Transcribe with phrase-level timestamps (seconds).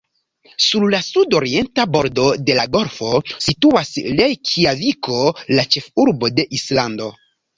[0.67, 3.11] Sur la sud-orienta bordo de la golfo
[3.47, 5.19] situas Rejkjaviko,
[5.59, 7.11] la ĉefurbo de Islando.